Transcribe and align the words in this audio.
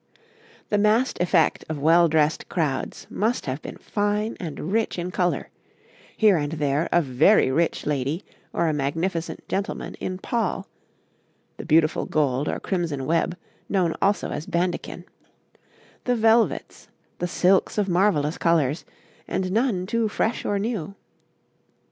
The 0.69 0.79
massed 0.79 1.19
effect 1.21 1.63
of 1.69 1.77
well 1.77 2.07
dressed 2.07 2.49
crowds 2.49 3.05
must 3.11 3.45
have 3.45 3.61
been 3.61 3.77
fine 3.77 4.35
and 4.39 4.71
rich 4.73 4.97
in 4.97 5.11
colour 5.11 5.51
here 6.17 6.37
and 6.37 6.53
there 6.53 6.89
a 6.91 7.03
very 7.03 7.51
rich 7.51 7.85
lady 7.85 8.25
or 8.51 8.67
a 8.67 8.73
magnificent 8.73 9.47
gentleman 9.47 9.93
in 9.99 10.17
pall 10.17 10.67
(the 11.57 11.65
beautiful 11.65 12.05
gold 12.07 12.49
or 12.49 12.59
crimson 12.59 13.05
web, 13.05 13.37
known 13.69 13.93
also 14.01 14.31
as 14.31 14.47
bandekin), 14.47 15.03
the 16.05 16.15
velvets, 16.15 16.87
the 17.19 17.27
silks 17.27 17.77
of 17.77 17.87
marvellous 17.87 18.39
colours, 18.39 18.85
and 19.27 19.51
none 19.51 19.85
too 19.85 20.07
fresh 20.07 20.45
or 20.45 20.57
new. 20.57 20.95